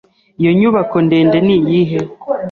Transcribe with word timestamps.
Iyo 0.39 0.51
nyubako 0.59 0.95
ndende 1.05 1.37
niyihe? 1.45 1.99